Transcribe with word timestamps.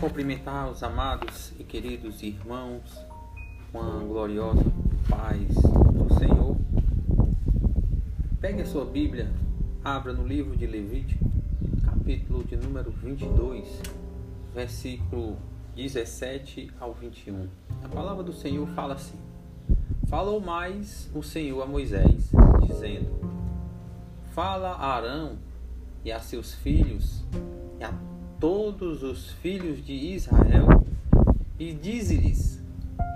cumprimentar 0.00 0.70
os 0.70 0.82
amados 0.82 1.52
e 1.58 1.62
queridos 1.62 2.22
irmãos 2.22 2.82
com 3.70 3.80
a 3.80 3.98
gloriosa 3.98 4.64
paz 5.06 5.46
do 5.54 6.14
Senhor. 6.18 6.56
Pegue 8.40 8.62
a 8.62 8.66
sua 8.66 8.86
Bíblia, 8.86 9.30
abra 9.84 10.14
no 10.14 10.26
livro 10.26 10.56
de 10.56 10.66
Levítico, 10.66 11.22
capítulo 11.84 12.42
de 12.44 12.56
número 12.56 12.90
22, 12.90 13.68
versículo 14.54 15.36
17 15.76 16.72
ao 16.80 16.94
21. 16.94 17.46
A 17.84 17.88
palavra 17.88 18.22
do 18.22 18.32
Senhor 18.32 18.66
fala 18.68 18.94
assim: 18.94 19.18
Falou 20.08 20.40
mais 20.40 21.10
o 21.14 21.22
Senhor 21.22 21.60
a 21.60 21.66
Moisés, 21.66 22.30
dizendo: 22.66 23.20
Fala 24.32 24.70
a 24.70 24.94
Arão 24.94 25.36
e 26.02 26.10
a 26.10 26.20
seus 26.20 26.54
filhos 26.54 27.22
e 27.78 27.84
a 27.84 27.92
todos 28.40 29.02
os 29.02 29.30
filhos 29.32 29.84
de 29.84 29.92
Israel 29.92 30.66
e 31.58 31.74
dize-lhes: 31.74 32.62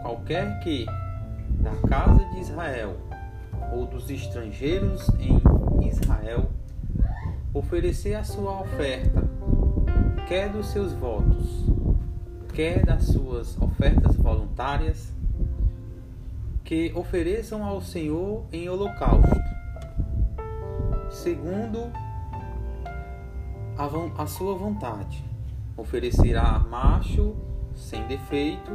qualquer 0.00 0.58
que 0.60 0.86
da 1.60 1.76
casa 1.86 2.24
de 2.30 2.40
Israel 2.40 2.96
ou 3.70 3.86
dos 3.86 4.08
estrangeiros 4.10 5.06
em 5.20 5.86
Israel 5.86 6.50
oferecer 7.52 8.14
a 8.14 8.24
sua 8.24 8.62
oferta, 8.62 9.22
quer 10.26 10.48
dos 10.48 10.68
seus 10.68 10.92
votos, 10.94 11.66
quer 12.54 12.84
das 12.84 13.04
suas 13.04 13.60
ofertas 13.60 14.16
voluntárias, 14.16 15.12
que 16.64 16.92
ofereçam 16.94 17.62
ao 17.62 17.82
Senhor 17.82 18.46
em 18.52 18.68
holocausto, 18.68 19.36
segundo 21.10 21.92
a 24.18 24.26
sua 24.26 24.54
vontade. 24.54 25.24
Oferecerá 25.74 26.58
macho 26.58 27.34
sem 27.74 28.06
defeito, 28.06 28.70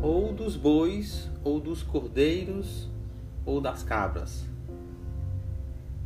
ou 0.00 0.32
dos 0.32 0.56
bois, 0.56 1.30
ou 1.44 1.60
dos 1.60 1.82
cordeiros, 1.82 2.88
ou 3.44 3.60
das 3.60 3.82
cabras. 3.82 4.46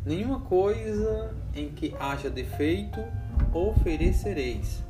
Nenhuma 0.05 0.41
coisa 0.41 1.37
em 1.55 1.69
que 1.69 1.95
haja 2.01 2.29
defeito 2.29 3.01
oferecereis, 3.53 4.83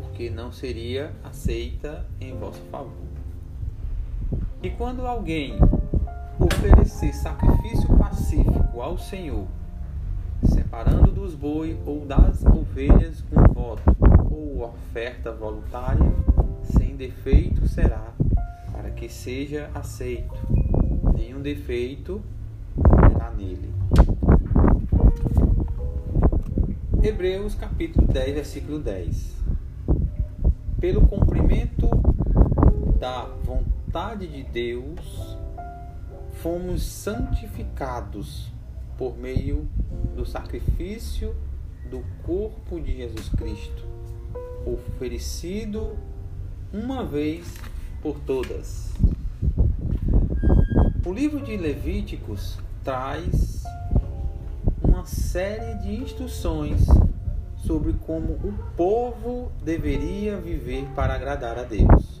porque 0.00 0.30
não 0.30 0.50
seria 0.50 1.12
aceita 1.22 2.06
em 2.18 2.34
vosso 2.34 2.62
favor. 2.70 2.92
E 4.62 4.70
quando 4.70 5.06
alguém 5.06 5.58
oferecer 6.40 7.12
sacrifício 7.12 7.94
pacífico 7.98 8.80
ao 8.80 8.96
Senhor, 8.96 9.46
separando 10.68 11.10
dos 11.10 11.34
bois 11.34 11.78
ou 11.86 12.04
das 12.04 12.44
ovelhas 12.44 13.24
um 13.32 13.54
voto 13.54 13.82
ou 14.30 14.64
oferta 14.64 15.32
voluntária, 15.32 16.12
sem 16.62 16.94
defeito 16.94 17.66
será, 17.66 18.12
para 18.70 18.90
que 18.90 19.08
seja 19.08 19.70
aceito. 19.74 20.36
Nenhum 21.16 21.40
defeito 21.40 22.20
haverá 22.84 23.30
nele. 23.30 23.72
Hebreus 27.02 27.54
capítulo 27.54 28.06
10, 28.06 28.34
versículo 28.34 28.78
10. 28.78 29.36
Pelo 30.78 31.06
cumprimento 31.06 31.88
da 33.00 33.24
vontade 33.42 34.26
de 34.26 34.42
Deus, 34.42 35.38
fomos 36.42 36.82
santificados 36.82 38.52
por 38.98 39.16
meio 39.16 39.68
do 40.14 40.26
sacrifício 40.26 41.34
do 41.88 42.04
corpo 42.24 42.80
de 42.80 42.96
Jesus 42.96 43.28
Cristo, 43.30 43.86
oferecido 44.66 45.96
uma 46.72 47.04
vez 47.04 47.54
por 48.02 48.18
todas. 48.20 48.92
O 51.06 51.12
livro 51.12 51.40
de 51.40 51.56
Levíticos 51.56 52.58
traz 52.84 53.64
uma 54.82 55.06
série 55.06 55.78
de 55.80 55.94
instruções 55.94 56.84
sobre 57.56 57.92
como 57.92 58.32
o 58.32 58.52
povo 58.76 59.50
deveria 59.64 60.36
viver 60.38 60.84
para 60.94 61.14
agradar 61.14 61.58
a 61.58 61.62
Deus. 61.62 62.20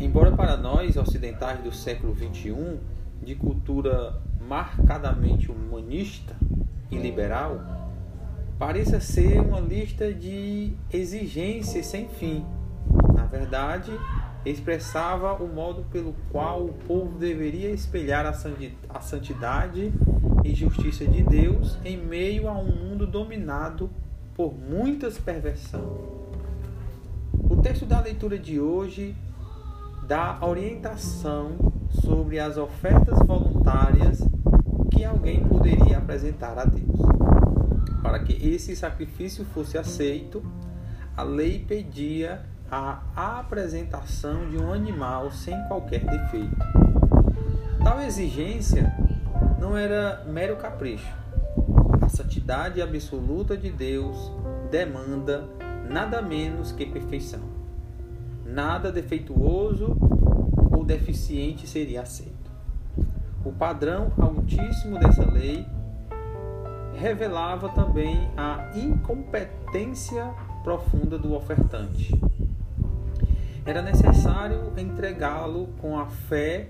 Embora 0.00 0.32
para 0.32 0.56
nós 0.56 0.96
ocidentais 0.96 1.62
do 1.62 1.72
século 1.72 2.16
XXI, 2.16 2.78
de 3.22 3.34
cultura 3.34 4.20
marcadamente 4.48 5.50
humanista 5.50 6.36
e 6.90 6.96
liberal, 6.96 7.60
pareça 8.58 9.00
ser 9.00 9.40
uma 9.40 9.60
lista 9.60 10.12
de 10.12 10.72
exigências 10.92 11.86
sem 11.86 12.08
fim. 12.08 12.44
Na 13.14 13.24
verdade, 13.24 13.90
expressava 14.44 15.32
o 15.42 15.48
modo 15.48 15.84
pelo 15.90 16.14
qual 16.30 16.64
o 16.64 16.72
povo 16.86 17.18
deveria 17.18 17.70
espelhar 17.70 18.26
a 18.26 19.00
santidade 19.00 19.92
e 20.44 20.54
justiça 20.54 21.06
de 21.06 21.22
Deus 21.22 21.78
em 21.84 21.96
meio 21.96 22.48
a 22.48 22.52
um 22.52 22.70
mundo 22.70 23.06
dominado 23.06 23.90
por 24.34 24.52
muitas 24.52 25.18
perversões. 25.18 25.84
O 27.48 27.56
texto 27.56 27.86
da 27.86 28.00
leitura 28.00 28.38
de 28.38 28.60
hoje 28.60 29.16
dá 30.06 30.38
orientação 30.42 31.72
sobre 32.02 32.38
as 32.38 32.58
ofertas 32.58 33.18
voluntárias 33.26 34.22
alguém 35.04 35.44
poderia 35.44 35.98
apresentar 35.98 36.58
a 36.58 36.64
Deus. 36.64 37.00
Para 38.02 38.18
que 38.20 38.32
esse 38.46 38.74
sacrifício 38.76 39.44
fosse 39.46 39.78
aceito, 39.78 40.42
a 41.16 41.22
lei 41.22 41.64
pedia 41.66 42.44
a 42.70 43.38
apresentação 43.38 44.50
de 44.50 44.58
um 44.58 44.72
animal 44.72 45.30
sem 45.30 45.56
qualquer 45.68 46.04
defeito. 46.04 46.56
Tal 47.82 48.00
exigência 48.00 48.92
não 49.60 49.76
era 49.76 50.24
mero 50.26 50.56
capricho. 50.56 51.14
A 52.00 52.08
santidade 52.08 52.82
absoluta 52.82 53.56
de 53.56 53.70
Deus 53.70 54.32
demanda 54.70 55.48
nada 55.88 56.20
menos 56.20 56.72
que 56.72 56.84
perfeição. 56.84 57.40
Nada 58.44 58.90
defeituoso 58.90 59.96
ou 60.72 60.84
deficiente 60.84 61.66
seria 61.66 62.02
aceito. 62.02 62.33
O 63.44 63.52
padrão 63.52 64.10
altíssimo 64.18 64.98
dessa 64.98 65.24
lei 65.30 65.66
revelava 66.94 67.68
também 67.68 68.30
a 68.36 68.70
incompetência 68.74 70.32
profunda 70.62 71.18
do 71.18 71.34
ofertante. 71.34 72.18
Era 73.66 73.82
necessário 73.82 74.72
entregá-lo 74.78 75.68
com 75.80 75.98
a 75.98 76.06
fé 76.06 76.68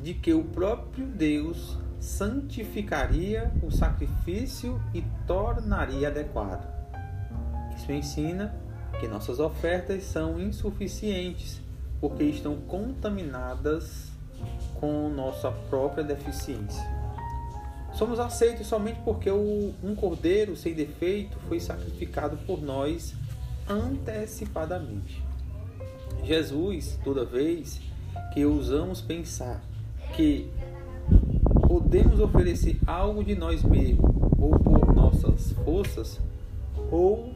de 0.00 0.14
que 0.14 0.32
o 0.32 0.44
próprio 0.44 1.06
Deus 1.06 1.78
santificaria 2.00 3.52
o 3.62 3.70
sacrifício 3.70 4.80
e 4.94 5.02
tornaria 5.26 6.08
adequado. 6.08 6.66
Isso 7.76 7.92
ensina 7.92 8.54
que 8.98 9.06
nossas 9.06 9.38
ofertas 9.38 10.04
são 10.04 10.40
insuficientes 10.40 11.60
porque 12.00 12.24
estão 12.24 12.56
contaminadas 12.56 14.07
com 14.80 15.08
nossa 15.08 15.50
própria 15.50 16.04
deficiência. 16.04 16.82
Somos 17.92 18.20
aceitos 18.20 18.66
somente 18.66 19.00
porque 19.04 19.30
um 19.30 19.94
cordeiro 19.96 20.54
sem 20.54 20.74
defeito 20.74 21.38
foi 21.48 21.58
sacrificado 21.58 22.36
por 22.46 22.62
nós 22.62 23.14
antecipadamente. 23.68 25.22
Jesus, 26.22 26.98
toda 27.02 27.24
vez 27.24 27.80
que 28.32 28.44
ousamos 28.44 29.00
pensar 29.00 29.62
que 30.14 30.50
podemos 31.66 32.20
oferecer 32.20 32.78
algo 32.86 33.22
de 33.24 33.34
nós 33.34 33.62
mesmos 33.62 34.10
ou 34.38 34.50
por 34.58 34.94
nossas 34.94 35.52
forças, 35.64 36.20
ou 36.90 37.34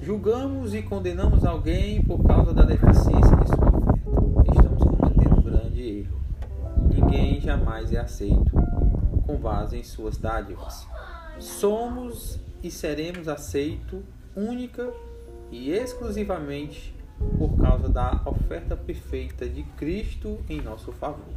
julgamos 0.00 0.74
e 0.74 0.82
condenamos 0.82 1.44
alguém 1.44 2.02
por 2.02 2.22
causa 2.24 2.52
da 2.52 2.62
deficiência 2.62 3.36
de 3.36 3.48
sua 3.48 3.68
oferta, 3.68 4.50
estamos 4.52 4.82
cometendo 4.82 5.38
um 5.38 5.42
grande 5.42 5.82
erro. 6.00 6.23
Ninguém 7.04 7.40
jamais 7.40 7.92
é 7.92 7.98
aceito 7.98 8.52
com 9.26 9.36
base 9.36 9.76
em 9.76 9.82
suas 9.82 10.16
dádivas. 10.16 10.86
Somos 11.38 12.38
e 12.62 12.70
seremos 12.70 13.28
aceitos 13.28 14.02
única 14.34 14.92
e 15.50 15.70
exclusivamente 15.70 16.94
por 17.38 17.56
causa 17.56 17.88
da 17.88 18.22
oferta 18.26 18.76
perfeita 18.76 19.48
de 19.48 19.62
Cristo 19.62 20.40
em 20.48 20.60
nosso 20.60 20.92
favor. 20.92 21.34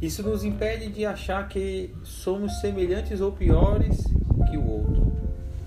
Isso 0.00 0.22
nos 0.22 0.44
impede 0.44 0.88
de 0.88 1.06
achar 1.06 1.48
que 1.48 1.94
somos 2.02 2.60
semelhantes 2.60 3.20
ou 3.20 3.32
piores 3.32 4.04
que 4.50 4.56
o 4.56 4.66
outro. 4.66 5.12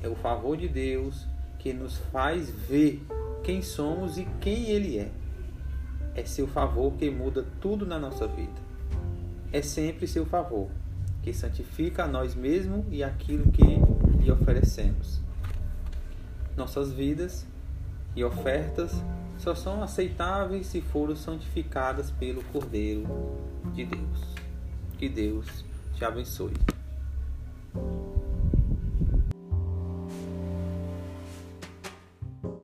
É 0.03 0.09
o 0.09 0.15
favor 0.15 0.57
de 0.57 0.67
Deus 0.67 1.25
que 1.57 1.73
nos 1.73 1.97
faz 2.11 2.49
ver 2.49 3.01
quem 3.43 3.61
somos 3.61 4.17
e 4.17 4.25
quem 4.41 4.65
Ele 4.69 4.99
é. 4.99 5.09
É 6.13 6.25
seu 6.25 6.47
favor 6.47 6.93
que 6.93 7.09
muda 7.09 7.45
tudo 7.61 7.85
na 7.85 7.97
nossa 7.97 8.27
vida. 8.27 8.64
É 9.55 9.61
sempre 9.61 10.05
seu 10.05 10.25
favor 10.25 10.67
que 11.23 11.31
santifica 11.31 12.03
a 12.03 12.07
nós 12.09 12.35
mesmos 12.35 12.83
e 12.91 13.01
aquilo 13.01 13.49
que 13.53 13.63
lhe 14.21 14.29
oferecemos. 14.29 15.21
Nossas 16.57 16.91
vidas 16.91 17.47
e 18.17 18.21
ofertas 18.21 18.91
só 19.37 19.55
são 19.55 19.81
aceitáveis 19.81 20.67
se 20.67 20.81
forem 20.81 21.15
santificadas 21.15 22.11
pelo 22.11 22.43
Cordeiro 22.51 23.07
de 23.73 23.85
Deus. 23.85 24.35
Que 24.97 25.07
Deus 25.07 25.63
te 25.93 26.03
abençoe. 26.03 26.51